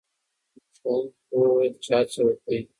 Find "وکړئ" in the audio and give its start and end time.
2.25-2.61